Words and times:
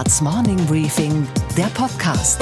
Handelsblatts 0.00 0.22
Morning 0.22 0.66
Briefing, 0.66 1.26
der 1.58 1.66
Podcast. 1.74 2.40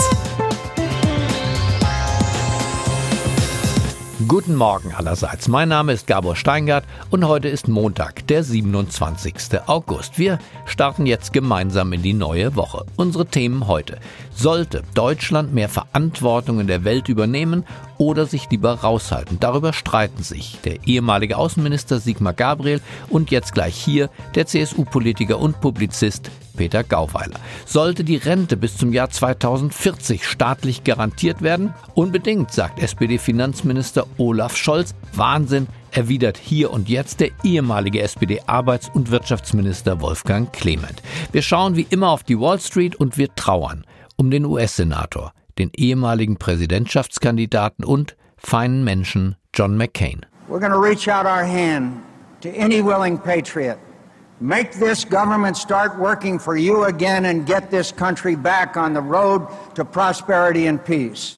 Guten 4.29 4.55
Morgen 4.55 4.95
allerseits. 4.95 5.49
Mein 5.49 5.69
Name 5.69 5.93
ist 5.93 6.07
Gabor 6.07 6.37
Steingart 6.37 6.85
und 7.11 7.27
heute 7.27 7.49
ist 7.49 7.67
Montag, 7.67 8.27
der 8.29 8.45
27. 8.45 9.67
August. 9.67 10.19
Wir 10.19 10.39
starten 10.67 11.07
jetzt 11.07 11.33
gemeinsam 11.33 11.93
in 11.93 12.03
die 12.03 12.13
neue 12.13 12.55
Woche. 12.55 12.85
Unsere 12.95 13.27
Themen 13.27 13.67
heute. 13.67 13.99
Sollte 14.33 14.83
Deutschland 14.95 15.53
mehr 15.53 15.69
Verantwortung 15.69 16.61
in 16.61 16.69
der 16.69 16.85
Welt 16.85 17.09
übernehmen 17.09 17.65
oder 17.99 18.27
sich 18.27 18.49
lieber 18.51 18.75
raushalten? 18.75 19.39
Darüber 19.41 19.73
streiten 19.73 20.23
sich 20.23 20.59
der 20.65 20.87
ehemalige 20.87 21.37
Außenminister 21.37 22.01
Sigmar 22.01 22.33
Gabriel 22.33 22.81
und 23.11 23.31
jetzt 23.31 23.53
gleich 23.53 23.77
hier 23.77 24.11
der 24.35 24.47
CSU-Politiker 24.47 25.39
und 25.39 25.61
Publizist 25.61 26.31
Peter 26.57 26.83
Gauweiler. 26.83 27.39
Sollte 27.67 28.03
die 28.05 28.17
Rente 28.17 28.57
bis 28.57 28.77
zum 28.77 28.93
Jahr 28.93 29.11
2040 29.11 30.27
staatlich 30.27 30.85
garantiert 30.85 31.41
werden? 31.41 31.73
Unbedingt, 31.95 32.51
sagt 32.51 32.81
SPD-Finanzminister 32.81 34.07
Olaf 34.19 34.57
Scholz. 34.57 34.95
Wahnsinn, 35.15 35.69
erwidert 35.93 36.37
hier 36.37 36.73
und 36.73 36.89
jetzt 36.89 37.21
der 37.21 37.31
ehemalige 37.45 38.03
SPD-Arbeits- 38.03 38.91
und 38.93 39.11
Wirtschaftsminister 39.11 40.01
Wolfgang 40.01 40.53
Clement. 40.53 41.03
Wir 41.33 41.43
schauen 41.43 41.77
wie 41.77 41.87
immer 41.91 42.11
auf 42.11 42.25
die 42.25 42.39
Wall 42.39 42.61
Street 42.61 42.97
und 42.97 43.17
wir 43.17 43.35
trauern 43.35 43.85
um 44.17 44.31
den 44.33 44.45
US-Senator, 44.45 45.33
den 45.59 45.71
ehemaligen 45.77 46.37
Präsidentschaftskandidaten 46.37 47.85
und 47.85 48.17
feinen 48.37 48.85
Menschen 48.85 49.37
John 49.55 49.77
McCain. 49.77 50.25
We're 50.49 50.61
going 50.61 50.73
to 50.73 50.81
reach 50.81 51.09
out 51.09 51.27
our 51.27 51.45
hand 51.45 52.01
to 52.41 52.49
any 52.49 52.81
willing 52.83 53.19
patriot 53.19 53.79
Make 54.41 54.75
this 54.75 55.05
government 55.05 55.57
start 55.57 55.99
working 55.99 56.39
for 56.39 56.57
you 56.57 56.85
again 56.85 57.25
and 57.25 57.45
get 57.45 57.73
this 57.73 57.91
country 57.91 58.37
back 58.37 58.77
on 58.77 58.93
the 58.95 59.01
road 59.01 59.49
to 59.75 59.85
prosperity 59.85 60.69
and 60.69 60.85
peace. 60.85 61.38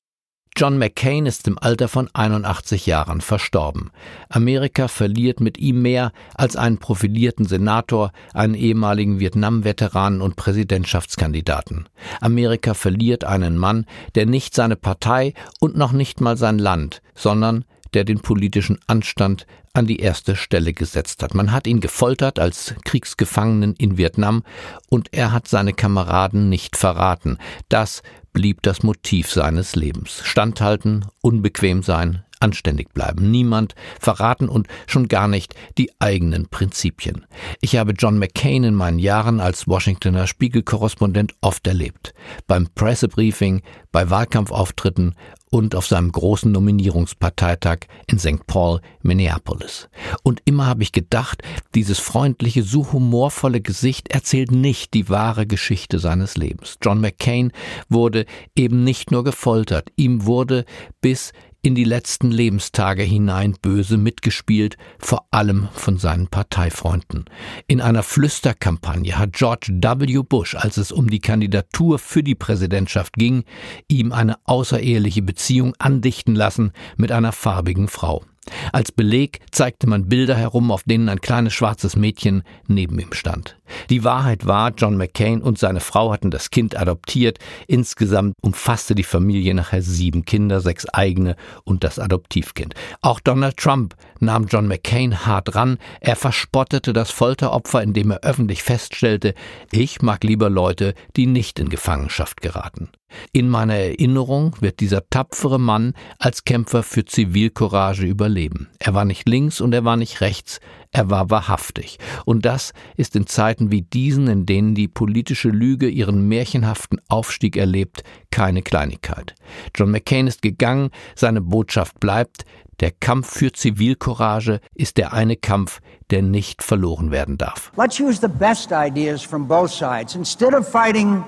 John 0.57 0.79
McCain 0.79 1.27
ist 1.27 1.47
im 1.49 1.59
Alter 1.59 1.89
von 1.89 2.09
81 2.13 2.87
Jahren 2.87 3.21
verstorben. 3.21 3.91
Amerika 4.29 4.89
verliert 4.89 5.41
mit 5.41 5.59
ihm 5.59 5.81
mehr 5.83 6.13
als 6.35 6.57
einen 6.57 6.79
profilierten 6.79 7.47
Senator, 7.47 8.13
einen 8.35 8.55
ehemaligen 8.55 9.21
Vietnam-Veteran 9.21 10.21
und 10.21 10.37
Präsidentschaftskandidaten. 10.37 11.89
Amerika 12.21 12.75
verliert 12.75 13.25
einen 13.25 13.57
Mann, 13.57 13.87
der 14.15 14.27
nicht 14.27 14.55
seine 14.55 14.77
Partei 14.77 15.35
und 15.61 15.77
noch 15.77 15.93
nicht 15.93 16.21
mal 16.21 16.37
sein 16.37 16.59
Land, 16.59 17.01
sondern 17.15 17.65
der 17.95 18.05
den 18.05 18.21
politischen 18.21 18.79
Anstand 18.87 19.47
an 19.73 19.87
die 19.87 20.01
erste 20.01 20.37
Stelle 20.37 20.73
gesetzt 20.73 21.23
hat. 21.23 21.35
Man 21.35 21.53
hat 21.53 21.67
ihn 21.67 21.81
gefoltert 21.81 22.39
als 22.39 22.75
Kriegsgefangenen 22.85 23.75
in 23.75 23.97
Vietnam 23.97 24.43
und 24.89 25.09
er 25.13 25.33
hat 25.33 25.47
seine 25.49 25.73
Kameraden 25.73 26.49
nicht 26.49 26.77
verraten. 26.77 27.39
Das 27.69 28.03
blieb 28.33 28.63
das 28.63 28.83
Motiv 28.83 29.31
seines 29.31 29.77
Lebens. 29.77 30.23
Standhalten, 30.25 31.07
unbequem 31.21 31.83
sein, 31.83 32.25
anständig 32.41 32.93
bleiben, 32.93 33.31
niemand 33.31 33.75
verraten 34.01 34.49
und 34.49 34.67
schon 34.87 35.09
gar 35.09 35.29
nicht 35.29 35.55
die 35.79 35.91
eigenen 35.99 36.49
Prinzipien. 36.49 37.27
Ich 37.61 37.77
habe 37.77 37.93
John 37.93 38.19
McCain 38.19 38.65
in 38.65 38.75
meinen 38.75 38.99
Jahren 38.99 39.41
als 39.41 39.69
Washingtoner 39.69 40.27
Spiegelkorrespondent 40.27 41.35
oft 41.41 41.67
erlebt. 41.67 42.15
Beim 42.47 42.69
Pressebriefing, 42.75 43.63
bei 43.93 44.11
Wahlkampfauftritten 44.11 45.15
und 45.51 45.75
auf 45.75 45.87
seinem 45.87 46.13
großen 46.13 46.51
Nominierungsparteitag 46.51 47.81
in 48.07 48.19
St. 48.19 48.47
Paul, 48.47 48.81
Minneapolis. 49.03 49.89
Und 50.23 50.41
immer 50.45 50.67
habe 50.67 50.83
ich 50.83 50.93
gedacht, 50.93 51.43
dieses 51.75 51.99
freundliche, 51.99 52.63
so 52.63 52.93
humorvolle 52.93 53.61
Gesicht 53.61 54.09
erzählt 54.09 54.53
nicht 54.53 54.95
die 54.95 55.09
wahre 55.09 55.47
Geschichte 55.47 55.99
seines 55.99 56.37
Lebens. 56.37 56.79
John 56.83 57.01
McCain 57.01 57.53
wurde 57.89 58.27
eben 58.57 58.85
nicht 58.85 59.11
nur 59.11 59.25
gefoltert, 59.25 59.91
ihm 59.97 60.25
wurde 60.25 60.65
bis 61.01 61.33
in 61.63 61.75
die 61.75 61.85
letzten 61.85 62.31
Lebenstage 62.31 63.03
hinein 63.03 63.57
böse 63.61 63.97
mitgespielt, 63.97 64.77
vor 64.99 65.27
allem 65.31 65.69
von 65.73 65.99
seinen 65.99 66.29
Parteifreunden. 66.29 67.25
In 67.67 67.81
einer 67.81 68.03
Flüsterkampagne 68.03 69.19
hat 69.19 69.33
George 69.35 69.69
W. 69.71 70.23
Bush, 70.23 70.55
als 70.55 70.77
es 70.77 70.93
um 70.93 71.11
die 71.11 71.21
Kandidatur 71.21 71.99
für 71.99 72.23
die 72.23 72.35
Präsidentschaft 72.35 73.15
ging, 73.15 73.45
ihm 73.89 74.13
eine 74.13 74.37
außereheliche 74.45 75.23
Beziehung 75.23 75.75
andichten 75.79 76.35
lassen 76.35 76.73
mit 76.97 77.13
einer 77.13 77.33
farbigen 77.33 77.89
Frau. 77.89 78.25
Als 78.73 78.91
Beleg 78.91 79.41
zeigte 79.51 79.87
man 79.87 80.09
Bilder 80.09 80.35
herum, 80.35 80.71
auf 80.71 80.83
denen 80.85 81.09
ein 81.09 81.21
kleines 81.21 81.53
schwarzes 81.53 81.95
Mädchen 81.95 82.43
neben 82.67 82.99
ihm 82.99 83.13
stand. 83.13 83.60
Die 83.89 84.05
Wahrheit 84.05 84.47
war, 84.47 84.73
John 84.77 84.97
McCain 84.97 85.43
und 85.43 85.59
seine 85.59 85.81
Frau 85.81 86.13
hatten 86.13 86.31
das 86.31 86.51
Kind 86.51 86.77
adoptiert. 86.77 87.39
Insgesamt 87.67 88.35
umfasste 88.43 88.95
die 88.95 89.05
Familie 89.05 89.55
nachher 89.55 89.83
sieben 89.83 90.25
Kinder, 90.25 90.61
sechs 90.61 90.87
eigene 90.89 91.37
und 91.65 91.85
das 91.85 91.99
Adoptivkind. 91.99 92.75
Auch 93.01 93.21
Donald 93.21 93.57
Trump 93.57 93.95
nahm 94.21 94.47
John 94.47 94.69
McCain 94.69 95.27
hart 95.27 95.55
ran. 95.55 95.79
Er 96.01 96.17
verspottete 96.17 96.93
das 96.93 97.11
Folteropfer, 97.11 97.83
indem 97.83 98.11
er 98.11 98.21
öffentlich 98.21 98.63
feststellte, 98.63 99.35
ich 99.71 100.03
mag 100.03 100.25
lieber 100.25 100.51
Leute, 100.51 100.95
die 101.17 101.27
nicht 101.27 101.59
in 101.59 101.69
Gefangenschaft 101.69 102.41
geraten. 102.41 102.91
In 103.33 103.49
meiner 103.49 103.75
Erinnerung 103.75 104.57
wird 104.61 104.81
dieser 104.81 105.09
tapfere 105.09 105.59
Mann 105.59 105.95
als 106.19 106.45
Kämpfer 106.45 106.83
für 106.83 107.05
Zivilcourage 107.05 108.05
überleben. 108.05 108.69
Er 108.79 108.95
war 108.95 109.05
nicht 109.05 109.29
links 109.29 109.61
und 109.61 109.73
er 109.73 109.85
war 109.85 109.97
nicht 109.97 110.21
rechts, 110.21 110.61
er 110.93 111.11
war 111.11 111.31
wahrhaftig. 111.31 111.99
Und 112.25 112.45
das 112.45 112.73
ist 112.97 113.15
in 113.17 113.27
Zeiten 113.27 113.71
wie 113.71 113.83
diesen, 113.83 114.27
in 114.29 114.47
denen 114.47 114.75
die 114.75 114.89
politische 114.89 115.49
Lüge 115.49 115.89
ihren 115.89 116.29
märchenhaften 116.29 117.01
Aufstieg 117.09 117.57
erlebt, 117.57 118.03
keine 118.31 118.63
Kleinigkeit. 118.63 119.35
John 119.75 119.91
McCain 119.91 120.27
ist 120.27 120.43
gegangen, 120.43 120.91
seine 121.15 121.41
Botschaft 121.41 122.01
bleibt, 122.01 122.45
der 122.81 122.91
Kampf 122.91 123.31
für 123.31 123.53
Zivilcourage 123.53 124.61
ist 124.75 124.97
der 124.97 125.13
eine 125.13 125.37
Kampf, 125.37 125.81
der 126.11 126.23
nicht 126.23 126.63
verloren 126.63 127.11
werden 127.11 127.37
darf. 127.37 127.71
Let's 127.77 128.01
use 128.01 128.19
the 128.21 128.29
best 128.29 128.71
ideas 128.73 129.23
from 129.23 129.47
both 129.47 129.71
sides. 129.71 130.15
Instead 130.15 130.55
of 130.55 130.67
fighting 130.67 131.23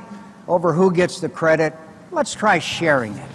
over 0.46 0.74
who 0.74 0.90
gets 0.90 1.20
the 1.20 1.28
credit, 1.28 1.74
let's 2.10 2.34
try 2.34 2.58
sharing 2.58 3.12
it. 3.12 3.31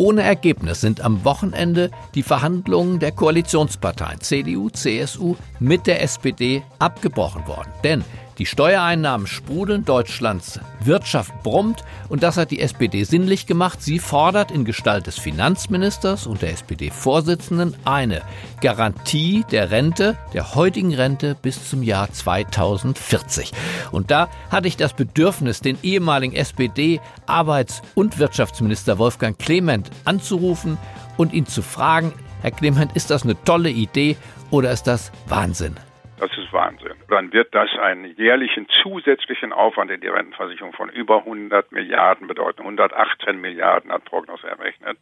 Ohne 0.00 0.22
Ergebnis 0.22 0.80
sind 0.80 1.02
am 1.02 1.26
Wochenende 1.26 1.90
die 2.14 2.22
Verhandlungen 2.22 3.00
der 3.00 3.12
Koalitionsparteien 3.12 4.22
CDU, 4.22 4.70
CSU 4.70 5.36
mit 5.58 5.86
der 5.86 6.00
SPD 6.00 6.62
abgebrochen 6.78 7.46
worden. 7.46 7.70
Denn 7.84 8.02
die 8.40 8.46
Steuereinnahmen 8.46 9.26
sprudeln, 9.26 9.84
Deutschlands 9.84 10.60
Wirtschaft 10.82 11.42
brummt 11.42 11.84
und 12.08 12.22
das 12.22 12.38
hat 12.38 12.50
die 12.50 12.60
SPD 12.60 13.04
sinnlich 13.04 13.46
gemacht. 13.46 13.82
Sie 13.82 13.98
fordert 13.98 14.50
in 14.50 14.64
Gestalt 14.64 15.06
des 15.06 15.18
Finanzministers 15.18 16.26
und 16.26 16.40
der 16.40 16.52
SPD-Vorsitzenden 16.52 17.76
eine 17.84 18.22
Garantie 18.62 19.44
der 19.50 19.70
Rente, 19.70 20.16
der 20.32 20.54
heutigen 20.54 20.94
Rente 20.94 21.36
bis 21.42 21.68
zum 21.68 21.82
Jahr 21.82 22.10
2040. 22.10 23.52
Und 23.92 24.10
da 24.10 24.30
hatte 24.50 24.68
ich 24.68 24.78
das 24.78 24.94
Bedürfnis, 24.94 25.60
den 25.60 25.76
ehemaligen 25.82 26.34
SPD-Arbeits- 26.34 27.82
und 27.94 28.18
Wirtschaftsminister 28.18 28.96
Wolfgang 28.96 29.38
Clement 29.38 29.90
anzurufen 30.06 30.78
und 31.18 31.34
ihn 31.34 31.44
zu 31.44 31.60
fragen, 31.60 32.14
Herr 32.40 32.52
Clement, 32.52 32.96
ist 32.96 33.10
das 33.10 33.22
eine 33.22 33.36
tolle 33.44 33.68
Idee 33.68 34.16
oder 34.50 34.70
ist 34.70 34.86
das 34.86 35.12
Wahnsinn? 35.28 35.74
Das 36.20 36.30
ist 36.36 36.52
Wahnsinn. 36.52 36.92
Dann 37.08 37.32
wird 37.32 37.54
das 37.54 37.70
einen 37.80 38.14
jährlichen 38.16 38.66
zusätzlichen 38.82 39.54
Aufwand 39.54 39.90
in 39.90 40.02
die 40.02 40.08
Rentenversicherung 40.08 40.74
von 40.74 40.90
über 40.90 41.20
100 41.20 41.72
Milliarden 41.72 42.26
bedeuten. 42.26 42.60
118 42.60 43.40
Milliarden 43.40 43.90
hat 43.90 44.04
Prognos 44.04 44.44
errechnet 44.44 44.98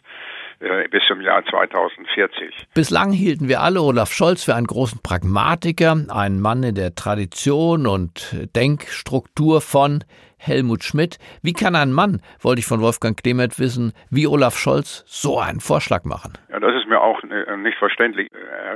äh, 0.61 0.87
bis 0.89 1.03
zum 1.09 1.21
Jahr 1.21 1.45
2040. 1.45 2.55
Bislang 2.73 3.11
hielten 3.13 3.49
wir 3.49 3.61
alle 3.61 3.83
Olaf 3.83 4.13
Scholz 4.13 4.45
für 4.45 4.55
einen 4.55 4.69
großen 4.69 5.03
Pragmatiker, 5.03 5.97
einen 6.09 6.41
Mann 6.41 6.63
in 6.63 6.77
der 6.77 6.95
Tradition 6.95 7.89
und 7.89 8.37
Denkstruktur 8.55 9.61
von 9.61 10.05
Helmut 10.39 10.85
Schmidt. 10.85 11.19
Wie 11.43 11.53
kann 11.53 11.75
ein 11.75 11.93
Mann, 11.93 12.21
wollte 12.41 12.61
ich 12.61 12.67
von 12.67 12.81
Wolfgang 12.81 13.17
Clement 13.21 13.59
wissen, 13.59 13.93
wie 14.11 14.27
Olaf 14.27 14.57
Scholz 14.57 15.05
so 15.07 15.39
einen 15.39 15.61
Vorschlag 15.61 16.05
machen? 16.05 16.33
Ja, 16.51 16.61
das 16.61 16.75
ist 16.75 16.89
mir 16.89 17.01
auch 17.01 17.23
äh, 17.25 17.57
nicht 17.57 17.79
verständlich. 17.79 18.29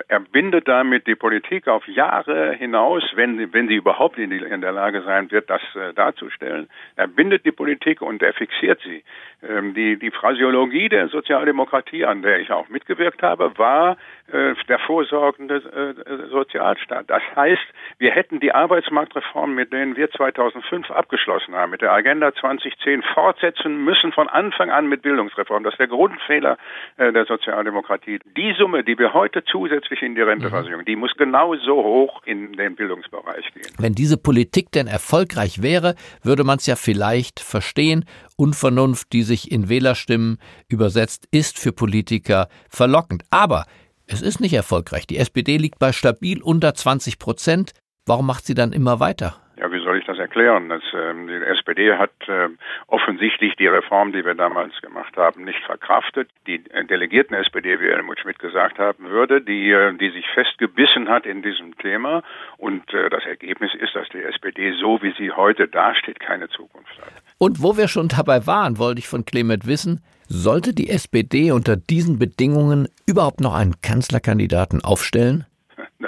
Er 0.08 0.20
bindet 0.20 0.68
damit 0.68 1.06
die 1.06 1.14
Politik 1.14 1.68
auf 1.68 1.86
Jahre 1.88 2.52
hinaus, 2.54 3.02
wenn 3.14 3.38
sie, 3.38 3.52
wenn 3.52 3.68
sie 3.68 3.76
überhaupt 3.76 4.18
in, 4.18 4.30
die, 4.30 4.38
in 4.38 4.60
der 4.60 4.72
Lage 4.72 5.02
sein 5.02 5.30
wird, 5.30 5.48
das 5.48 5.62
äh, 5.74 5.92
darzustellen. 5.94 6.68
Er 6.96 7.08
bindet 7.08 7.44
die 7.44 7.52
Politik 7.52 8.02
und 8.02 8.22
er 8.22 8.32
fixiert 8.34 8.80
sie. 8.84 9.04
Ähm, 9.42 9.74
die, 9.74 9.98
die 9.98 10.10
Phrasiologie 10.10 10.88
der 10.88 11.08
Sozialdemokratie, 11.08 12.04
an 12.04 12.22
der 12.22 12.40
ich 12.40 12.50
auch 12.50 12.68
mitgewirkt 12.68 13.22
habe, 13.22 13.56
war 13.58 13.96
äh, 14.28 14.54
der 14.68 14.78
vorsorgende 14.78 15.56
äh, 15.56 16.30
Sozialstaat. 16.30 17.10
Das 17.10 17.22
heißt, 17.34 17.62
wir 17.98 18.12
hätten 18.12 18.40
die 18.40 18.52
Arbeitsmarktreform, 18.52 19.54
mit 19.54 19.72
denen 19.72 19.96
wir 19.96 20.10
2005 20.10 20.90
abgeschlossen 20.90 21.54
haben, 21.54 21.70
mit 21.70 21.82
der 21.82 21.92
Agenda 21.92 22.32
2010 22.32 23.02
fortsetzen 23.14 23.84
müssen 23.84 24.12
von 24.12 24.28
Anfang 24.28 24.70
an 24.70 24.88
mit 24.88 25.02
Bildungsreform. 25.02 25.64
Das 25.64 25.74
ist 25.74 25.80
der 25.80 25.88
Grundfehler 25.88 26.56
äh, 26.96 27.12
der 27.12 27.26
Sozialdemokratie. 27.26 28.20
Die 28.36 28.54
Summe, 28.56 28.84
die 28.84 28.98
wir 28.98 29.12
heute 29.12 29.44
zusätzlich 29.44 30.02
in 30.02 30.14
die 30.14 30.22
Renteversicherung, 30.22 30.84
die 30.84 30.96
muss 30.96 31.12
genau 31.16 31.54
so 31.56 31.82
hoch 31.82 32.22
in 32.24 32.52
den 32.52 32.76
Bildungsbereich 32.76 33.52
gehen. 33.52 33.66
Wenn 33.78 33.94
diese 33.94 34.16
Politik 34.16 34.70
denn 34.72 34.86
erfolgreich 34.86 35.62
wäre, 35.62 35.94
würde 36.22 36.44
man 36.44 36.58
es 36.58 36.66
ja 36.66 36.76
vielleicht 36.76 37.40
verstehen. 37.40 38.04
Unvernunft, 38.36 39.12
die 39.12 39.22
sich 39.22 39.52
in 39.52 39.68
Wählerstimmen 39.68 40.38
übersetzt, 40.68 41.28
ist 41.32 41.58
für 41.58 41.72
Politiker 41.72 42.48
verlockend. 42.70 43.24
Aber 43.30 43.64
es 44.06 44.22
ist 44.22 44.40
nicht 44.40 44.54
erfolgreich. 44.54 45.06
Die 45.06 45.18
SPD 45.18 45.56
liegt 45.56 45.78
bei 45.78 45.92
stabil 45.92 46.42
unter 46.42 46.74
20 46.74 47.18
Prozent. 47.18 47.72
Warum 48.06 48.26
macht 48.26 48.44
sie 48.44 48.54
dann 48.54 48.72
immer 48.72 49.00
weiter? 49.00 49.36
Ja, 49.62 49.70
wie 49.70 49.78
soll 49.78 49.98
ich 49.98 50.04
das 50.06 50.18
erklären? 50.18 50.68
Das, 50.70 50.82
ähm, 50.92 51.28
die 51.28 51.34
SPD 51.34 51.92
hat 51.92 52.10
äh, 52.26 52.48
offensichtlich 52.88 53.54
die 53.54 53.68
Reform, 53.68 54.12
die 54.12 54.24
wir 54.24 54.34
damals 54.34 54.72
gemacht 54.82 55.16
haben, 55.16 55.44
nicht 55.44 55.62
verkraftet. 55.64 56.30
Die 56.48 56.64
äh, 56.70 56.84
Delegierten 56.84 57.36
SPD, 57.36 57.78
wie 57.78 57.86
Helmut 57.86 58.18
Schmidt 58.18 58.40
gesagt 58.40 58.80
haben 58.80 59.08
würde, 59.10 59.40
die, 59.40 59.70
äh, 59.70 59.92
die 59.94 60.10
sich 60.10 60.26
festgebissen 60.34 61.08
hat 61.08 61.26
in 61.26 61.42
diesem 61.42 61.76
Thema. 61.78 62.24
Und 62.56 62.92
äh, 62.92 63.08
das 63.08 63.24
Ergebnis 63.24 63.72
ist, 63.74 63.94
dass 63.94 64.08
die 64.08 64.22
SPD, 64.22 64.72
so 64.72 65.00
wie 65.00 65.12
sie 65.12 65.30
heute 65.30 65.68
dasteht, 65.68 66.18
keine 66.18 66.48
Zukunft 66.48 66.98
hat. 67.00 67.12
Und 67.42 67.60
wo 67.60 67.76
wir 67.76 67.88
schon 67.88 68.06
dabei 68.06 68.46
waren, 68.46 68.78
wollte 68.78 69.00
ich 69.00 69.08
von 69.08 69.24
Clement 69.24 69.66
wissen, 69.66 70.00
sollte 70.28 70.72
die 70.72 70.88
SPD 70.88 71.50
unter 71.50 71.74
diesen 71.74 72.16
Bedingungen 72.16 72.86
überhaupt 73.04 73.40
noch 73.40 73.52
einen 73.52 73.80
Kanzlerkandidaten 73.82 74.84
aufstellen? 74.84 75.44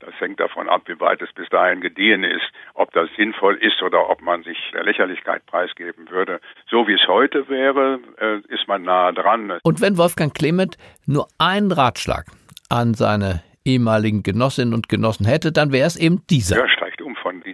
Das 0.00 0.20
hängt 0.20 0.40
davon 0.40 0.68
ab, 0.68 0.82
wie 0.86 0.98
weit 0.98 1.22
es 1.22 1.32
bis 1.32 1.48
dahin 1.48 1.80
gediehen 1.80 2.24
ist, 2.24 2.44
ob 2.74 2.92
das 2.92 3.08
sinnvoll 3.16 3.56
ist 3.56 3.82
oder 3.82 4.10
ob 4.10 4.20
man 4.20 4.42
sich 4.42 4.56
der 4.72 4.82
Lächerlichkeit 4.82 5.46
preisgeben 5.46 6.10
würde. 6.10 6.40
So 6.68 6.88
wie 6.88 6.94
es 6.94 7.06
heute 7.06 7.48
wäre, 7.48 8.00
äh, 8.18 8.38
ist 8.52 8.66
man 8.66 8.82
nahe 8.82 9.14
dran. 9.14 9.58
Und 9.62 9.80
wenn 9.80 9.96
Wolfgang 9.96 10.34
Clement 10.34 10.76
nur 11.06 11.28
einen 11.38 11.70
Ratschlag 11.70 12.26
an 12.68 12.94
seine 12.94 13.42
ehemaligen 13.64 14.22
Genossinnen 14.22 14.74
und 14.74 14.88
Genossen 14.88 15.26
hätte, 15.26 15.52
dann 15.52 15.72
wäre 15.72 15.86
es 15.86 15.96
eben 15.96 16.22
dieser. 16.28 16.56
Von 16.56 16.68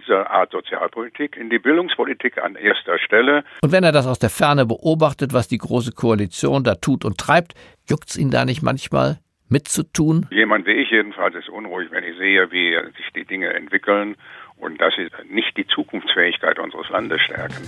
dieser 0.01 0.29
Art 0.29 0.51
Sozialpolitik 0.51 1.37
in 1.37 1.49
die 1.49 1.59
Bildungspolitik 1.59 2.37
an 2.37 2.55
erster 2.55 2.99
Stelle. 2.99 3.43
Und 3.61 3.71
wenn 3.71 3.83
er 3.83 3.91
das 3.91 4.07
aus 4.07 4.19
der 4.19 4.29
Ferne 4.29 4.65
beobachtet, 4.65 5.33
was 5.33 5.47
die 5.47 5.57
Große 5.57 5.91
Koalition 5.91 6.63
da 6.63 6.75
tut 6.75 7.05
und 7.05 7.17
treibt, 7.17 7.53
juckt's 7.89 8.17
ihn 8.17 8.31
da 8.31 8.45
nicht 8.45 8.61
manchmal? 8.61 9.19
mitzutun? 9.51 10.27
Jemand 10.31 10.65
wie 10.65 10.71
ich 10.71 10.89
jedenfalls 10.89 11.35
ist 11.35 11.49
unruhig, 11.49 11.91
wenn 11.91 12.05
ich 12.05 12.17
sehe, 12.17 12.49
wie 12.51 12.73
sich 12.95 13.11
die 13.13 13.25
Dinge 13.25 13.53
entwickeln 13.53 14.15
und 14.55 14.79
dass 14.79 14.93
sie 14.95 15.09
nicht 15.29 15.55
die 15.57 15.67
Zukunftsfähigkeit 15.67 16.57
unseres 16.57 16.89
Landes 16.89 17.21
stärken. 17.21 17.67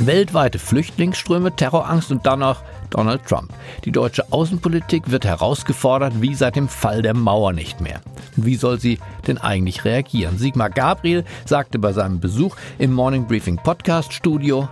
Weltweite 0.00 0.58
Flüchtlingsströme, 0.58 1.54
Terrorangst 1.54 2.10
und 2.10 2.24
danach 2.24 2.62
Donald 2.90 3.24
Trump. 3.26 3.52
Die 3.84 3.92
deutsche 3.92 4.32
Außenpolitik 4.32 5.10
wird 5.10 5.24
herausgefordert 5.24 6.20
wie 6.20 6.34
seit 6.34 6.56
dem 6.56 6.68
Fall 6.68 7.02
der 7.02 7.14
Mauer 7.14 7.52
nicht 7.52 7.80
mehr. 7.80 8.00
Wie 8.36 8.56
soll 8.56 8.80
sie 8.80 8.98
denn 9.26 9.38
eigentlich 9.38 9.84
reagieren? 9.84 10.38
Sigmar 10.38 10.70
Gabriel 10.70 11.24
sagte 11.44 11.78
bei 11.78 11.92
seinem 11.92 12.20
Besuch 12.20 12.56
im 12.78 12.92
Morning 12.92 13.26
Briefing 13.26 13.56
Podcast 13.56 14.12
Studio, 14.12 14.68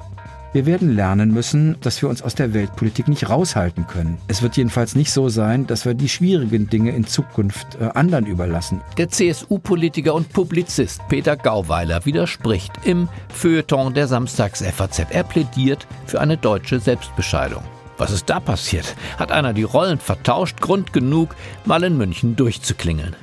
wir 0.57 0.65
werden 0.65 0.97
lernen 0.97 1.35
müssen, 1.35 1.77
dass 1.83 2.01
wir 2.01 2.09
uns 2.09 2.23
aus 2.23 2.35
der 2.35 2.55
Weltpolitik 2.55 3.09
nicht 3.09 3.29
raushalten 3.29 3.87
können. 3.87 4.17
Es 4.27 4.41
wird 4.41 4.57
jedenfalls 4.57 4.95
nicht 4.95 5.13
so 5.13 5.29
sein, 5.29 5.67
dass 5.67 5.85
wir 5.85 5.93
die 5.93 6.09
schwierigen 6.09 6.71
Dinge 6.71 6.93
in 6.93 7.07
Zukunft 7.07 7.77
äh, 7.79 7.91
anderen 7.93 8.25
überlassen. 8.25 8.81
Der 8.97 9.11
CSU-Politiker 9.11 10.15
und 10.15 10.33
Publizist 10.33 11.03
Peter 11.11 11.37
Gauweiler 11.37 12.07
widerspricht 12.07 12.73
im 12.85 13.11
Feuilleton 13.29 13.93
der 13.93 14.09
Samstags-FAZ. 14.09 15.09
Er 15.11 15.25
plädiert 15.25 15.87
für 16.07 16.23
eine 16.23 16.39
deutsche 16.39 16.81
Selbstbescheidung. 16.81 17.63
Was 17.99 18.11
ist 18.11 18.29
da 18.29 18.41
passiert? 18.41 18.95
Hat 19.19 19.33
einer 19.33 19.53
die 19.53 19.63
Rollen 19.63 19.99
vertauscht? 19.99 20.61
Grund 20.61 20.93
genug, 20.93 21.35
mal 21.65 21.83
in 21.83 21.97
München 21.97 22.37
durchzuklingeln. 22.37 23.17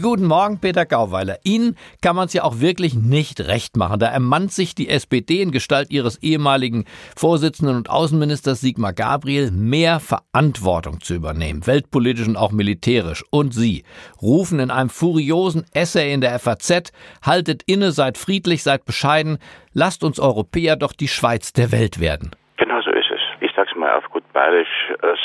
Guten 0.00 0.24
Morgen, 0.24 0.58
Peter 0.58 0.86
Gauweiler. 0.86 1.38
Ihnen 1.44 1.76
kann 2.00 2.16
man 2.16 2.26
es 2.26 2.32
ja 2.32 2.44
auch 2.44 2.60
wirklich 2.60 2.94
nicht 2.94 3.40
recht 3.40 3.76
machen. 3.76 3.98
Da 3.98 4.06
ermannt 4.06 4.52
sich 4.52 4.74
die 4.74 4.88
SPD 4.88 5.42
in 5.42 5.50
Gestalt 5.50 5.90
ihres 5.90 6.22
ehemaligen 6.22 6.84
Vorsitzenden 7.16 7.76
und 7.76 7.90
Außenministers 7.90 8.60
Sigmar 8.60 8.94
Gabriel, 8.94 9.50
mehr 9.50 10.00
Verantwortung 10.00 11.00
zu 11.00 11.14
übernehmen, 11.14 11.66
weltpolitisch 11.66 12.26
und 12.26 12.36
auch 12.36 12.52
militärisch. 12.52 13.24
Und 13.30 13.52
Sie 13.52 13.84
rufen 14.22 14.60
in 14.60 14.70
einem 14.70 14.88
furiosen 14.88 15.66
Essay 15.74 16.12
in 16.12 16.20
der 16.20 16.38
FAZ, 16.38 16.92
haltet 17.20 17.62
inne, 17.66 17.92
seid 17.92 18.18
friedlich, 18.18 18.62
seid 18.62 18.84
bescheiden, 18.86 19.38
lasst 19.72 20.04
uns 20.04 20.18
Europäer 20.18 20.76
doch 20.76 20.94
die 20.94 21.08
Schweiz 21.08 21.52
der 21.52 21.70
Welt 21.70 22.00
werden. 22.00 22.30
Genau 22.56 22.80
so 22.82 22.90
ist 22.92 23.10
es. 23.10 23.20
Ich 23.44 23.50
sag's 23.56 23.74
mal 23.76 23.92
auf 23.98 24.04
gut 24.10 24.22
bayerisch, 24.32 24.68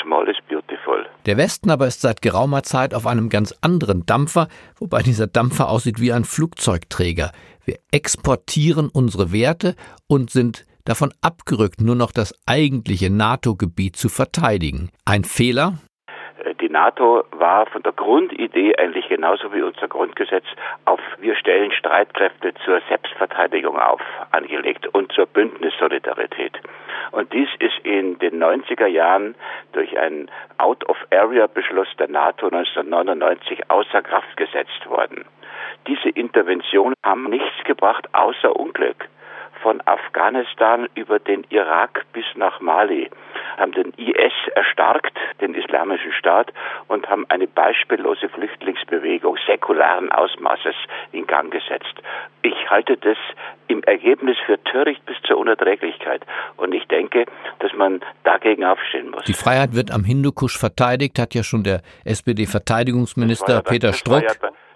small 0.02 0.28
is 0.28 0.36
beautiful. 0.48 1.06
Der 1.26 1.36
Westen 1.36 1.70
aber 1.70 1.86
ist 1.86 2.00
seit 2.00 2.20
geraumer 2.20 2.64
Zeit 2.64 2.92
auf 2.92 3.06
einem 3.06 3.28
ganz 3.28 3.54
anderen 3.60 4.06
Dampfer, 4.06 4.48
wobei 4.76 5.02
dieser 5.02 5.28
Dampfer 5.28 5.68
aussieht 5.68 6.00
wie 6.00 6.12
ein 6.12 6.24
Flugzeugträger. 6.24 7.30
Wir 7.64 7.76
exportieren 7.92 8.88
unsere 8.88 9.32
Werte 9.32 9.76
und 10.08 10.30
sind 10.30 10.66
davon 10.84 11.12
abgerückt, 11.20 11.80
nur 11.80 11.94
noch 11.94 12.10
das 12.10 12.34
eigentliche 12.44 13.08
NATO-Gebiet 13.08 13.94
zu 13.94 14.08
verteidigen. 14.08 14.90
Ein 15.04 15.22
Fehler? 15.22 15.74
Die 16.60 16.68
NATO 16.68 17.24
war 17.32 17.66
von 17.66 17.82
der 17.82 17.92
Grundidee 17.92 18.76
eigentlich 18.76 19.08
genauso 19.08 19.52
wie 19.52 19.62
unser 19.62 19.88
Grundgesetz 19.88 20.44
auf 20.84 21.00
wir 21.18 21.34
stellen 21.34 21.72
Streitkräfte 21.72 22.54
zur 22.64 22.80
Selbstverteidigung 22.88 23.78
auf 23.78 24.00
angelegt 24.30 24.86
und 24.88 25.12
zur 25.12 25.26
Bündnissolidarität. 25.26 26.52
Und 27.10 27.32
dies 27.32 27.48
ist 27.58 27.78
in 27.82 28.18
den 28.18 28.42
90er 28.42 28.86
Jahren 28.86 29.34
durch 29.72 29.98
einen 29.98 30.30
Out-of-Area-Beschluss 30.58 31.88
der 31.98 32.08
NATO 32.08 32.46
1999 32.46 33.70
außer 33.70 34.02
Kraft 34.02 34.36
gesetzt 34.36 34.88
worden. 34.88 35.24
Diese 35.86 36.10
Interventionen 36.10 36.94
haben 37.04 37.24
nichts 37.24 37.64
gebracht 37.64 38.06
außer 38.12 38.54
Unglück 38.54 39.08
von 39.62 39.80
Afghanistan 39.86 40.88
über 40.94 41.18
den 41.18 41.44
Irak 41.50 42.04
bis 42.12 42.24
nach 42.36 42.60
Mali, 42.60 43.10
haben 43.56 43.72
den 43.72 43.92
IS 43.96 44.32
erstarkt, 44.54 45.16
den 45.40 45.54
Islamischen 45.54 46.12
Staat, 46.12 46.52
und 46.88 47.08
haben 47.08 47.26
eine 47.28 47.46
beispiellose 47.46 48.28
Flüchtlingsbewegung 48.28 49.36
säkularen 49.46 50.10
Ausmaßes 50.12 50.74
in 51.12 51.26
Gang 51.26 51.50
gesetzt. 51.50 51.94
Ich 52.42 52.70
halte 52.70 52.96
das 52.96 53.16
im 53.68 53.82
Ergebnis 53.84 54.36
für 54.46 54.62
töricht 54.64 55.04
bis 55.06 55.16
zur 55.26 55.38
Unerträglichkeit. 55.38 56.22
Und 56.56 56.74
ich 56.74 56.86
denke, 56.86 57.26
dass 57.58 57.72
man 57.74 58.00
dagegen 58.24 58.64
aufstehen 58.64 59.10
muss. 59.10 59.24
Die 59.24 59.34
Freiheit 59.34 59.74
wird 59.74 59.90
am 59.90 60.04
Hindukusch 60.04 60.58
verteidigt, 60.58 61.18
hat 61.18 61.34
ja 61.34 61.42
schon 61.42 61.64
der 61.64 61.82
SPD-Verteidigungsminister 62.04 63.54
ja 63.54 63.60
Peter 63.62 63.92
Struck. 63.92 64.24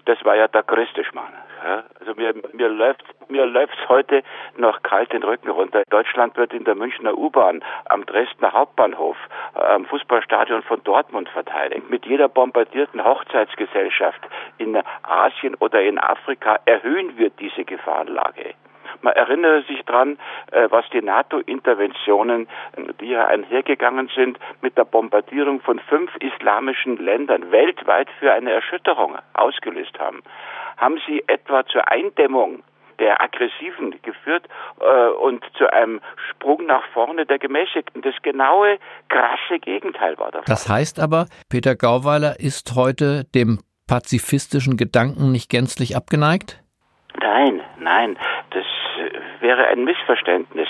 Das 0.05 0.23
war 0.25 0.35
ja, 0.35 0.47
der 0.47 0.63
größte 0.63 1.03
Schmarrn. 1.05 1.33
Ja, 1.63 1.83
also 1.99 2.13
mir, 2.15 2.33
mir 2.51 2.67
läuft 2.67 3.03
mir 3.29 3.45
läuft's 3.45 3.87
heute 3.87 4.21
noch 4.57 4.83
kalt 4.83 5.13
den 5.13 5.23
Rücken 5.23 5.49
runter. 5.49 5.83
Deutschland 5.89 6.35
wird 6.35 6.53
in 6.53 6.65
der 6.65 6.75
Münchner 6.75 7.17
U-Bahn, 7.17 7.63
am 7.85 8.05
Dresdner 8.05 8.51
Hauptbahnhof, 8.51 9.15
am 9.53 9.85
Fußballstadion 9.85 10.61
von 10.63 10.83
Dortmund 10.83 11.29
verteidigt. 11.29 11.89
Mit 11.89 12.05
jeder 12.05 12.27
bombardierten 12.27 13.03
Hochzeitsgesellschaft 13.03 14.21
in 14.57 14.77
Asien 15.03 15.55
oder 15.55 15.81
in 15.81 15.97
Afrika 15.99 16.59
erhöhen 16.65 17.17
wir 17.17 17.29
diese 17.29 17.63
Gefahrenlage. 17.63 18.55
Man 19.01 19.13
erinnere 19.13 19.63
sich 19.63 19.81
dran, 19.83 20.17
äh, 20.51 20.67
was 20.69 20.85
die 20.91 21.01
NATO-Interventionen, 21.01 22.47
die 22.99 23.09
ja 23.09 23.27
einhergegangen 23.27 24.09
sind, 24.15 24.37
mit 24.61 24.77
der 24.77 24.85
Bombardierung 24.85 25.61
von 25.61 25.79
fünf 25.79 26.11
islamischen 26.17 26.97
Ländern 26.97 27.51
weltweit 27.51 28.09
für 28.19 28.31
eine 28.31 28.51
Erschütterung 28.51 29.17
ausgelöst 29.33 29.99
haben. 29.99 30.21
Haben 30.77 30.99
sie 31.05 31.23
etwa 31.27 31.65
zur 31.65 31.89
Eindämmung 31.89 32.63
der 32.99 33.21
Aggressiven 33.21 33.95
geführt 34.01 34.47
äh, 34.79 35.09
und 35.09 35.43
zu 35.57 35.71
einem 35.71 35.99
Sprung 36.29 36.65
nach 36.65 36.83
vorne 36.93 37.25
der 37.25 37.39
Gemäßigten. 37.39 38.01
Das 38.01 38.15
genaue, 38.21 38.77
krasse 39.09 39.59
Gegenteil 39.59 40.17
war 40.17 40.31
davon. 40.31 40.45
Das 40.47 40.69
heißt 40.69 40.99
aber, 40.99 41.25
Peter 41.49 41.75
Gauweiler 41.75 42.39
ist 42.39 42.75
heute 42.75 43.25
dem 43.35 43.59
pazifistischen 43.87 44.77
Gedanken 44.77 45.31
nicht 45.31 45.49
gänzlich 45.49 45.95
abgeneigt? 45.95 46.63
Nein, 47.19 47.61
nein, 47.79 48.17
das 48.51 48.65
wäre 49.39 49.67
ein 49.67 49.83
Missverständnis. 49.83 50.69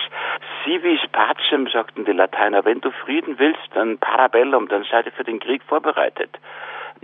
Si 0.64 0.82
vis 0.84 1.02
pacem, 1.12 1.68
sagten 1.68 2.06
die 2.06 2.12
Lateiner, 2.12 2.66
wenn 2.66 2.82
du 2.82 2.92
Frieden 2.92 3.40
willst, 3.40 3.70
dann 3.74 3.98
parabellum, 3.98 4.68
dann 4.68 4.84
seid 4.84 5.06
ihr 5.06 5.12
für 5.12 5.24
den 5.24 5.40
Krieg 5.40 5.62
vorbereitet 5.64 6.40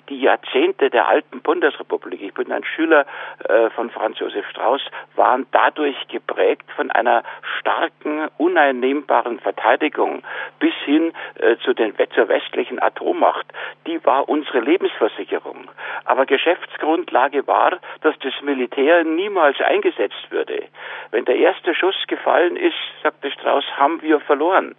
die 0.10 0.22
Jahrzehnte 0.22 0.90
der 0.90 1.08
alten 1.08 1.42
Bundesrepublik, 1.42 2.22
ich 2.22 2.34
bin 2.34 2.52
ein 2.52 2.64
Schüler 2.64 3.06
äh, 3.48 3.70
von 3.72 3.90
Franz 3.90 4.20
Josef 4.20 4.48
Strauß, 4.50 4.82
waren 5.16 5.46
dadurch 5.52 6.08
geprägt 6.08 6.70
von 6.76 6.92
einer 6.92 7.24
starken, 7.60 8.28
uneinnehmbaren 8.38 9.40
Verteidigung 9.40 10.24
bis 10.60 10.74
hin 10.86 11.14
äh, 11.36 11.58
zu 11.58 11.74
den 11.74 11.94
zur 12.16 12.28
westlichen 12.28 12.82
Atommacht. 12.82 13.46
Die 13.86 14.04
war 14.06 14.28
unsere 14.30 14.62
Lebensversicherung. 14.62 15.70
Aber 16.06 16.26
Geschäftsgrundlage 16.26 17.46
war, 17.48 17.80
dass 18.02 18.18
das 18.20 18.34
Militär 18.42 19.04
niemals 19.04 19.60
eingesetzt 19.62 20.32
würde. 20.32 20.64
Wenn 21.12 21.26
der 21.26 21.36
erste 21.36 21.76
Schuss 21.76 21.96
gefallen 22.08 22.56
ist, 22.56 22.76
sagte 23.04 23.32
Strauß, 23.32 23.66
haben 23.78 24.02
wir 24.02 24.20
verloren. 24.20 24.76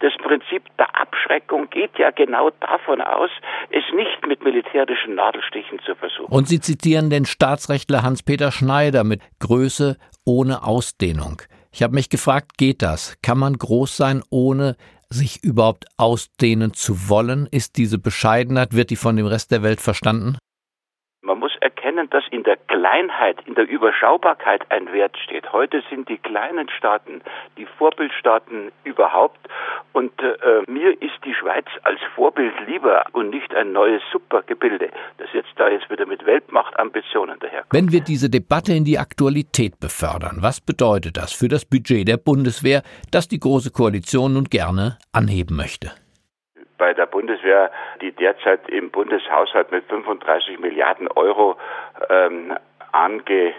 Das 0.00 0.12
Prinzip 0.22 0.62
der 0.78 0.94
Abschreckung 1.00 1.68
geht 1.70 1.98
ja 1.98 2.10
genau 2.10 2.50
davon 2.60 3.00
aus, 3.00 3.30
es 3.70 3.82
nicht 3.94 4.26
mit 4.26 4.42
militärischen 4.44 5.16
Nadelstichen 5.16 5.80
zu 5.84 5.94
versuchen. 5.96 6.32
Und 6.32 6.46
Sie 6.46 6.60
zitieren 6.60 7.10
den 7.10 7.26
Staatsrechtler 7.26 8.02
Hans-Peter 8.02 8.52
Schneider 8.52 9.02
mit 9.02 9.22
Größe 9.40 9.96
ohne 10.24 10.62
Ausdehnung. 10.62 11.42
Ich 11.72 11.82
habe 11.82 11.94
mich 11.94 12.10
gefragt, 12.10 12.58
geht 12.58 12.82
das? 12.82 13.16
Kann 13.22 13.38
man 13.38 13.54
groß 13.54 13.96
sein, 13.96 14.22
ohne 14.30 14.76
sich 15.10 15.42
überhaupt 15.42 15.86
ausdehnen 15.96 16.74
zu 16.74 17.08
wollen? 17.08 17.48
Ist 17.50 17.76
diese 17.76 17.98
Bescheidenheit, 17.98 18.74
wird 18.74 18.90
die 18.90 18.96
von 18.96 19.16
dem 19.16 19.26
Rest 19.26 19.50
der 19.50 19.62
Welt 19.62 19.80
verstanden? 19.80 20.38
Erkennen, 21.98 22.10
dass 22.10 22.24
in 22.30 22.42
der 22.44 22.56
Kleinheit, 22.56 23.36
in 23.46 23.54
der 23.54 23.68
Überschaubarkeit 23.68 24.62
ein 24.70 24.92
Wert 24.92 25.16
steht. 25.18 25.52
Heute 25.52 25.82
sind 25.90 26.08
die 26.08 26.18
kleinen 26.18 26.68
Staaten 26.70 27.20
die 27.56 27.66
Vorbildstaaten 27.66 28.70
überhaupt 28.84 29.38
und 29.92 30.12
äh, 30.20 30.70
mir 30.70 30.90
ist 31.02 31.18
die 31.24 31.34
Schweiz 31.34 31.66
als 31.82 31.98
Vorbild 32.14 32.54
lieber 32.66 33.04
und 33.12 33.30
nicht 33.30 33.54
ein 33.54 33.72
neues 33.72 34.02
Supergebilde, 34.12 34.90
das 35.18 35.28
jetzt 35.32 35.50
da 35.56 35.68
jetzt 35.68 35.90
wieder 35.90 36.06
mit 36.06 36.24
Weltmachtambitionen 36.24 37.38
daherkommt. 37.40 37.72
Wenn 37.72 37.92
wir 37.92 38.00
diese 38.00 38.30
Debatte 38.30 38.72
in 38.72 38.84
die 38.84 38.98
Aktualität 38.98 39.80
befördern, 39.80 40.38
was 40.40 40.60
bedeutet 40.60 41.16
das 41.16 41.32
für 41.32 41.48
das 41.48 41.64
Budget 41.64 42.06
der 42.06 42.16
Bundeswehr, 42.16 42.82
das 43.10 43.28
die 43.28 43.40
Große 43.40 43.70
Koalition 43.70 44.34
nun 44.34 44.44
gerne 44.44 44.98
anheben 45.12 45.56
möchte? 45.56 45.90
Bei 46.78 46.94
der 46.94 47.06
Bundeswehr, 47.06 47.70
die 48.00 48.12
derzeit 48.12 48.68
im 48.68 48.90
Bundeshaushalt 48.90 49.70
mit 49.70 49.84
35 49.86 50.58
Milliarden 50.60 51.08
Euro 51.08 51.56
ähm, 52.08 52.56
angesetzt 52.92 53.54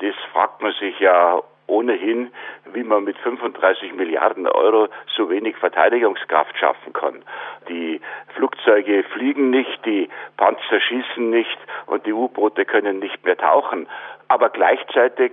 ist, 0.00 0.18
fragt 0.32 0.62
man 0.62 0.72
sich 0.74 0.98
ja 1.00 1.42
ohnehin, 1.70 2.30
wie 2.72 2.82
man 2.82 3.04
mit 3.04 3.16
35 3.18 3.94
Milliarden 3.94 4.46
Euro 4.46 4.88
so 5.16 5.30
wenig 5.30 5.56
Verteidigungskraft 5.56 6.58
schaffen 6.58 6.92
kann. 6.92 7.22
Die 7.68 8.00
Flugzeuge 8.34 9.04
fliegen 9.04 9.50
nicht, 9.50 9.84
die 9.84 10.08
Panzer 10.36 10.80
schießen 10.80 11.30
nicht 11.30 11.58
und 11.86 12.04
die 12.06 12.12
U-Boote 12.12 12.64
können 12.64 12.98
nicht 12.98 13.24
mehr 13.24 13.36
tauchen. 13.36 13.86
Aber 14.30 14.48
gleichzeitig 14.48 15.32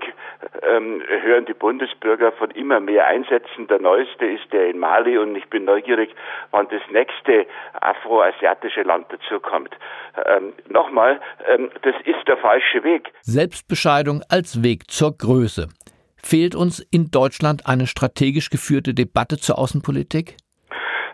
ähm, 0.64 1.04
hören 1.22 1.46
die 1.46 1.54
Bundesbürger 1.54 2.32
von 2.32 2.50
immer 2.50 2.80
mehr 2.80 3.06
Einsätzen. 3.06 3.68
Der 3.68 3.80
neueste 3.80 4.26
ist 4.26 4.52
der 4.52 4.70
in 4.70 4.80
Mali 4.80 5.20
und 5.20 5.36
ich 5.36 5.48
bin 5.52 5.66
neugierig, 5.66 6.10
wann 6.50 6.68
das 6.70 6.82
nächste 6.90 7.46
afroasiatische 7.80 8.82
Land 8.82 9.06
dazukommt. 9.14 9.70
Ähm, 10.26 10.54
Nochmal, 10.70 11.22
ähm, 11.48 11.70
das 11.84 11.94
ist 12.06 12.28
der 12.28 12.38
falsche 12.38 12.84
Weg. 12.84 13.12
Selbstbescheidung 13.22 14.24
als 14.30 14.64
Weg 14.64 14.90
zur 14.90 15.16
Größe. 15.16 15.68
Fehlt 16.30 16.56
uns 16.56 16.82
in 16.92 17.10
Deutschland 17.10 17.68
eine 17.68 17.88
strategisch 17.88 18.50
geführte 18.50 18.94
Debatte 18.94 19.38
zur 19.38 19.58
Außenpolitik? 19.58 20.36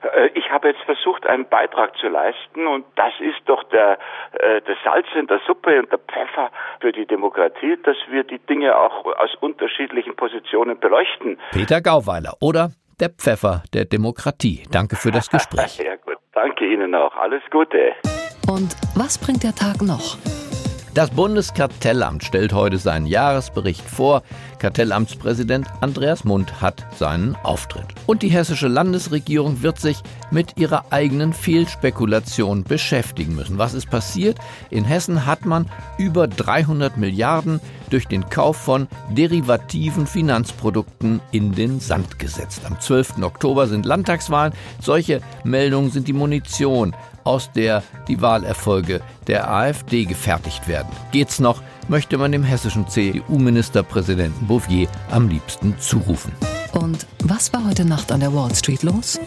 Äh, 0.01 0.29
ich 0.33 0.49
habe 0.49 0.69
jetzt 0.69 0.81
versucht, 0.85 1.27
einen 1.27 1.47
Beitrag 1.47 1.95
zu 1.97 2.07
leisten 2.07 2.65
und 2.65 2.83
das 2.95 3.13
ist 3.19 3.37
doch 3.45 3.61
der, 3.65 3.99
äh, 4.31 4.61
der 4.61 4.75
Salz 4.83 5.05
in 5.13 5.27
der 5.27 5.39
Suppe 5.45 5.77
und 5.77 5.91
der 5.91 5.99
Pfeffer 5.99 6.49
für 6.81 6.91
die 6.91 7.05
Demokratie, 7.05 7.77
dass 7.83 7.95
wir 8.09 8.23
die 8.23 8.39
Dinge 8.39 8.75
auch 8.75 9.05
aus 9.05 9.35
unterschiedlichen 9.39 10.15
Positionen 10.15 10.79
beleuchten. 10.79 11.37
Peter 11.51 11.79
Gauweiler 11.81 12.33
oder 12.39 12.71
der 12.99 13.09
Pfeffer 13.09 13.61
der 13.71 13.85
Demokratie. 13.85 14.63
Danke 14.71 14.95
für 14.95 15.11
das 15.11 15.29
Gespräch. 15.35 15.77
ja 15.77 15.95
gut, 15.97 16.17
danke 16.31 16.65
Ihnen 16.65 16.95
auch. 16.95 17.15
Alles 17.17 17.43
Gute. 17.51 17.93
Und 18.49 18.75
was 18.95 19.19
bringt 19.19 19.43
der 19.43 19.53
Tag 19.53 19.83
noch? 19.83 20.17
Das 20.93 21.09
Bundeskartellamt 21.09 22.23
stellt 22.23 22.53
heute 22.53 22.77
seinen 22.77 23.07
Jahresbericht 23.07 23.81
vor. 23.81 24.21
Kartellamtspräsident 24.59 25.67
Andreas 25.81 26.23
Mund 26.23 26.61
hat 26.61 26.85
seinen 26.99 27.35
Auftritt. 27.41 27.87
Und 28.05 28.21
die 28.21 28.29
hessische 28.29 28.67
Landesregierung 28.67 29.63
wird 29.63 29.79
sich 29.79 29.97
mit 30.29 30.55
ihrer 30.55 30.85
eigenen 30.91 31.33
Fehlspekulation 31.33 32.63
beschäftigen 32.63 33.33
müssen. 33.33 33.57
Was 33.57 33.73
ist 33.73 33.89
passiert? 33.89 34.37
In 34.69 34.85
Hessen 34.85 35.25
hat 35.25 35.45
man 35.45 35.67
über 35.97 36.27
300 36.27 36.95
Milliarden 36.97 37.59
durch 37.89 38.07
den 38.07 38.29
Kauf 38.29 38.57
von 38.57 38.87
derivativen 39.09 40.05
Finanzprodukten 40.05 41.21
in 41.31 41.53
den 41.53 41.79
Sand 41.79 42.19
gesetzt. 42.19 42.61
Am 42.67 42.79
12. 42.79 43.23
Oktober 43.23 43.65
sind 43.65 43.87
Landtagswahlen. 43.87 44.53
Solche 44.79 45.21
Meldungen 45.43 45.89
sind 45.89 46.07
die 46.07 46.13
Munition 46.13 46.95
aus 47.23 47.51
der 47.51 47.83
die 48.07 48.21
Wahlerfolge 48.21 49.01
der 49.27 49.49
AfD 49.49 50.05
gefertigt 50.05 50.67
werden. 50.67 50.89
Geht's 51.11 51.39
noch, 51.39 51.61
möchte 51.87 52.17
man 52.17 52.31
dem 52.31 52.43
hessischen 52.43 52.87
CDU-Ministerpräsidenten 52.87 54.47
Bouvier 54.47 54.87
am 55.11 55.27
liebsten 55.27 55.75
zurufen. 55.79 56.31
Und 56.73 57.05
was 57.23 57.53
war 57.53 57.65
heute 57.65 57.85
Nacht 57.85 58.11
an 58.11 58.19
der 58.19 58.33
Wall 58.33 58.53
Street 58.55 58.83
los? 58.83 59.19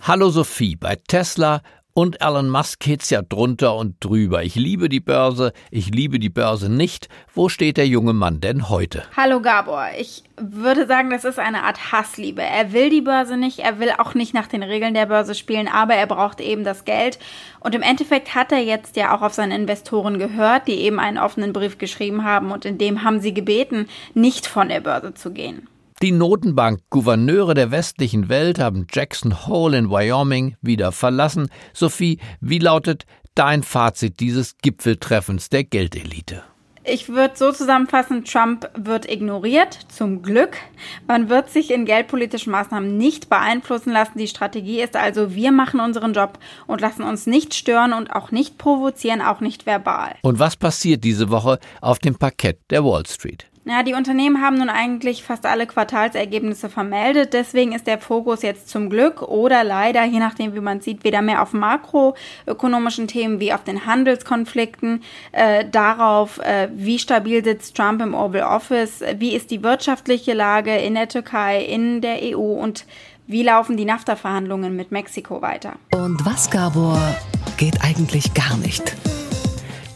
Hallo 0.00 0.30
Sophie, 0.30 0.76
bei 0.76 0.96
Tesla 1.08 1.62
und 1.96 2.20
Elon 2.20 2.50
Musk 2.50 2.80
geht's 2.80 3.08
ja 3.08 3.22
drunter 3.22 3.74
und 3.74 3.96
drüber. 4.04 4.42
Ich 4.42 4.54
liebe 4.54 4.90
die 4.90 5.00
Börse, 5.00 5.54
ich 5.70 5.88
liebe 5.88 6.18
die 6.18 6.28
Börse 6.28 6.68
nicht. 6.68 7.08
Wo 7.32 7.48
steht 7.48 7.78
der 7.78 7.88
junge 7.88 8.12
Mann 8.12 8.42
denn 8.42 8.68
heute? 8.68 9.04
Hallo 9.16 9.40
Gabor, 9.40 9.86
ich 9.98 10.22
würde 10.38 10.86
sagen, 10.86 11.08
das 11.08 11.24
ist 11.24 11.38
eine 11.38 11.62
Art 11.62 11.92
Hassliebe. 11.92 12.42
Er 12.42 12.74
will 12.74 12.90
die 12.90 13.00
Börse 13.00 13.38
nicht, 13.38 13.60
er 13.60 13.78
will 13.78 13.92
auch 13.96 14.12
nicht 14.12 14.34
nach 14.34 14.46
den 14.46 14.62
Regeln 14.62 14.92
der 14.92 15.06
Börse 15.06 15.34
spielen, 15.34 15.68
aber 15.68 15.94
er 15.94 16.06
braucht 16.06 16.42
eben 16.42 16.64
das 16.64 16.84
Geld. 16.84 17.18
Und 17.60 17.74
im 17.74 17.80
Endeffekt 17.80 18.34
hat 18.34 18.52
er 18.52 18.62
jetzt 18.62 18.96
ja 18.96 19.16
auch 19.16 19.22
auf 19.22 19.32
seine 19.32 19.56
Investoren 19.56 20.18
gehört, 20.18 20.68
die 20.68 20.74
eben 20.82 21.00
einen 21.00 21.16
offenen 21.16 21.54
Brief 21.54 21.78
geschrieben 21.78 22.24
haben 22.24 22.52
und 22.52 22.66
in 22.66 22.76
dem 22.76 23.04
haben 23.04 23.22
sie 23.22 23.32
gebeten, 23.32 23.88
nicht 24.12 24.46
von 24.46 24.68
der 24.68 24.80
Börse 24.80 25.14
zu 25.14 25.32
gehen. 25.32 25.66
Die 26.02 26.12
Notenbank-Gouverneure 26.12 27.54
der 27.54 27.70
westlichen 27.70 28.28
Welt 28.28 28.58
haben 28.58 28.86
Jackson 28.92 29.46
Hole 29.46 29.78
in 29.78 29.88
Wyoming 29.88 30.54
wieder 30.60 30.92
verlassen. 30.92 31.48
Sophie, 31.72 32.18
wie 32.42 32.58
lautet 32.58 33.06
dein 33.34 33.62
Fazit 33.62 34.20
dieses 34.20 34.58
Gipfeltreffens 34.58 35.48
der 35.48 35.64
Geldelite? 35.64 36.42
Ich 36.84 37.08
würde 37.08 37.34
so 37.34 37.50
zusammenfassen, 37.50 38.26
Trump 38.26 38.68
wird 38.76 39.10
ignoriert, 39.10 39.78
zum 39.88 40.20
Glück. 40.20 40.58
Man 41.08 41.30
wird 41.30 41.48
sich 41.48 41.70
in 41.70 41.86
geldpolitischen 41.86 42.52
Maßnahmen 42.52 42.98
nicht 42.98 43.30
beeinflussen 43.30 43.90
lassen. 43.90 44.18
Die 44.18 44.28
Strategie 44.28 44.82
ist 44.82 44.96
also, 44.96 45.34
wir 45.34 45.50
machen 45.50 45.80
unseren 45.80 46.12
Job 46.12 46.38
und 46.66 46.82
lassen 46.82 47.04
uns 47.04 47.26
nicht 47.26 47.54
stören 47.54 47.94
und 47.94 48.10
auch 48.10 48.32
nicht 48.32 48.58
provozieren, 48.58 49.22
auch 49.22 49.40
nicht 49.40 49.64
verbal. 49.64 50.16
Und 50.20 50.38
was 50.38 50.56
passiert 50.56 51.04
diese 51.04 51.30
Woche 51.30 51.58
auf 51.80 51.98
dem 51.98 52.16
Parkett 52.16 52.58
der 52.68 52.84
Wall 52.84 53.06
Street? 53.06 53.46
Ja, 53.68 53.82
die 53.82 53.94
Unternehmen 53.94 54.40
haben 54.40 54.58
nun 54.58 54.68
eigentlich 54.68 55.24
fast 55.24 55.44
alle 55.44 55.66
Quartalsergebnisse 55.66 56.68
vermeldet. 56.68 57.32
Deswegen 57.32 57.72
ist 57.72 57.88
der 57.88 57.98
Fokus 57.98 58.42
jetzt 58.42 58.68
zum 58.68 58.88
Glück 58.90 59.22
oder 59.22 59.64
leider, 59.64 60.04
je 60.04 60.20
nachdem 60.20 60.54
wie 60.54 60.60
man 60.60 60.80
sieht, 60.80 61.02
wieder 61.02 61.20
mehr 61.20 61.42
auf 61.42 61.52
makroökonomischen 61.52 63.08
Themen 63.08 63.40
wie 63.40 63.52
auf 63.52 63.64
den 63.64 63.84
Handelskonflikten, 63.84 65.02
äh, 65.32 65.64
darauf, 65.68 66.38
äh, 66.38 66.68
wie 66.74 67.00
stabil 67.00 67.42
sitzt 67.42 67.76
Trump 67.76 68.00
im 68.02 68.14
Oval 68.14 68.44
Office, 68.44 69.02
wie 69.18 69.34
ist 69.34 69.50
die 69.50 69.64
wirtschaftliche 69.64 70.32
Lage 70.32 70.76
in 70.76 70.94
der 70.94 71.08
Türkei, 71.08 71.64
in 71.64 72.00
der 72.00 72.18
EU 72.22 72.38
und 72.38 72.86
wie 73.26 73.42
laufen 73.42 73.76
die 73.76 73.84
NAFTA-Verhandlungen 73.84 74.76
mit 74.76 74.92
Mexiko 74.92 75.42
weiter. 75.42 75.72
Und 75.92 76.24
was, 76.24 76.48
Gabor, 76.50 77.00
geht 77.56 77.82
eigentlich 77.82 78.32
gar 78.32 78.56
nicht? 78.58 78.94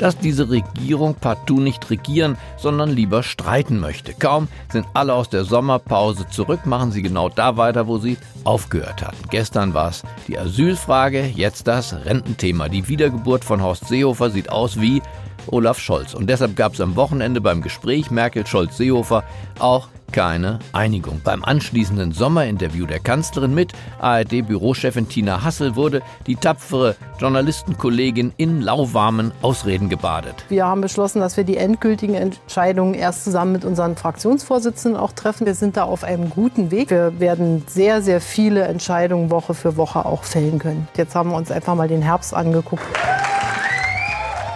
Dass 0.00 0.18
diese 0.18 0.48
Regierung 0.48 1.14
partout 1.14 1.60
nicht 1.60 1.90
regieren, 1.90 2.36
sondern 2.56 2.90
lieber 2.90 3.22
streiten 3.22 3.78
möchte. 3.78 4.14
Kaum 4.14 4.48
sind 4.72 4.86
alle 4.94 5.14
aus 5.14 5.28
der 5.28 5.44
Sommerpause 5.44 6.26
zurück, 6.28 6.64
machen 6.64 6.90
sie 6.90 7.02
genau 7.02 7.28
da 7.28 7.56
weiter, 7.58 7.86
wo 7.86 7.98
sie 7.98 8.16
aufgehört 8.44 9.02
hatten. 9.02 9.28
Gestern 9.28 9.74
war 9.74 9.90
es 9.90 10.02
die 10.26 10.38
Asylfrage, 10.38 11.26
jetzt 11.26 11.66
das 11.66 11.94
Rententhema. 12.04 12.68
Die 12.68 12.88
Wiedergeburt 12.88 13.44
von 13.44 13.62
Horst 13.62 13.88
Seehofer 13.88 14.30
sieht 14.30 14.50
aus 14.50 14.80
wie 14.80 15.02
Olaf 15.48 15.78
Scholz. 15.78 16.14
Und 16.14 16.28
deshalb 16.28 16.56
gab 16.56 16.74
es 16.74 16.80
am 16.80 16.96
Wochenende 16.96 17.40
beim 17.40 17.62
Gespräch 17.62 18.10
Merkel-Scholz-Seehofer 18.10 19.24
auch 19.58 19.88
keine 20.10 20.58
Einigung. 20.72 21.20
Beim 21.24 21.44
anschließenden 21.44 22.12
Sommerinterview 22.12 22.86
der 22.86 23.00
Kanzlerin 23.00 23.54
mit 23.54 23.72
ARD-Bürochefin 24.00 25.08
Tina 25.08 25.42
Hassel 25.44 25.76
wurde 25.76 26.02
die 26.26 26.36
tapfere 26.36 26.96
Journalistenkollegin 27.18 28.32
in 28.36 28.60
lauwarmen 28.60 29.32
Ausreden 29.42 29.88
gebadet. 29.88 30.34
Wir 30.48 30.66
haben 30.66 30.80
beschlossen, 30.80 31.20
dass 31.20 31.36
wir 31.36 31.44
die 31.44 31.56
endgültigen 31.56 32.14
Entscheidungen 32.14 32.94
erst 32.94 33.24
zusammen 33.24 33.52
mit 33.52 33.64
unseren 33.64 33.96
Fraktionsvorsitzenden 33.96 35.00
auch 35.00 35.12
treffen. 35.12 35.46
Wir 35.46 35.54
sind 35.54 35.76
da 35.76 35.84
auf 35.84 36.04
einem 36.04 36.30
guten 36.30 36.70
Weg. 36.70 36.90
Wir 36.90 37.20
werden 37.20 37.64
sehr, 37.66 38.02
sehr 38.02 38.20
viele 38.20 38.64
Entscheidungen 38.64 39.30
Woche 39.30 39.54
für 39.54 39.76
Woche 39.76 40.04
auch 40.04 40.24
fällen 40.24 40.58
können. 40.58 40.88
Jetzt 40.96 41.14
haben 41.14 41.30
wir 41.30 41.36
uns 41.36 41.50
einfach 41.50 41.74
mal 41.74 41.88
den 41.88 42.02
Herbst 42.02 42.34
angeguckt. 42.34 42.84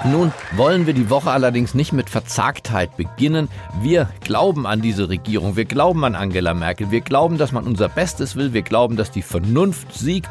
Nun 0.05 0.33
wollen 0.57 0.87
wir 0.87 0.95
die 0.95 1.11
Woche 1.11 1.31
allerdings 1.31 1.75
nicht 1.75 1.93
mit 1.93 2.11
Verzagtheit 2.11 2.97
beginnen. 2.97 3.49
Wir 3.81 4.09
glauben 4.21 4.67
an 4.67 4.83
diese 4.83 5.09
Regierung, 5.09 5.57
wir 5.57 5.65
glauben 5.65 6.05
an 6.05 6.15
Angela 6.15 6.55
Merkel, 6.55 6.91
wir 6.91 7.01
glauben, 7.01 7.39
dass 7.39 7.53
man 7.53 7.65
unser 7.67 7.89
Bestes 7.89 8.37
will, 8.37 8.53
wir 8.53 8.63
glauben, 8.63 8.97
dass 8.97 9.11
die 9.11 9.23
Vernunft 9.23 9.95
siegt. 9.95 10.29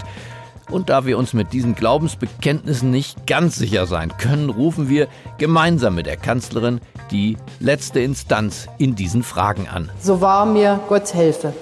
Und 0.70 0.90
da 0.90 1.06
wir 1.06 1.18
uns 1.18 1.34
mit 1.34 1.52
diesen 1.54 1.76
Glaubensbekenntnissen 1.76 2.90
nicht 2.90 3.28
ganz 3.28 3.58
sicher 3.58 3.86
sein 3.86 4.14
können, 4.18 4.50
rufen 4.50 4.90
wir 4.90 5.08
gemeinsam 5.38 5.96
mit 5.96 6.06
der 6.06 6.18
Kanzlerin 6.18 6.80
die 7.12 7.38
letzte 7.60 8.00
Instanz 8.00 8.68
in 8.78 8.96
diesen 8.96 9.24
Fragen 9.24 9.68
an. 9.68 9.90
So 10.00 10.22
wahr 10.22 10.46
mir 10.46 10.80
Gott 10.88 11.14
helfe. 11.14 11.54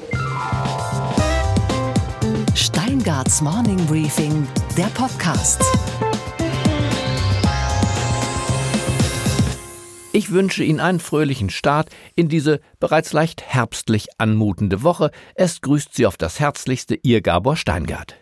Handelsblatts 3.21 3.41
Morning 3.41 3.85
Briefing, 3.87 4.47
der 4.77 4.85
Podcast. 4.93 5.61
Ich 10.21 10.29
wünsche 10.29 10.63
Ihnen 10.63 10.79
einen 10.79 10.99
fröhlichen 10.99 11.49
Start 11.49 11.89
in 12.13 12.29
diese 12.29 12.59
bereits 12.79 13.11
leicht 13.11 13.41
herbstlich 13.41 14.09
anmutende 14.19 14.83
Woche. 14.83 15.09
Es 15.33 15.61
grüßt 15.61 15.95
Sie 15.95 16.05
auf 16.05 16.15
das 16.15 16.39
Herzlichste 16.39 16.93
Ihr 17.01 17.21
Gabor 17.21 17.55
Steingart. 17.55 18.20